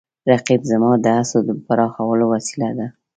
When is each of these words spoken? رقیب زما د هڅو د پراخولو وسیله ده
رقیب 0.31 0.61
زما 0.71 0.91
د 1.03 1.05
هڅو 1.17 1.39
د 1.47 1.49
پراخولو 1.65 2.25
وسیله 2.33 2.69
ده 2.77 2.87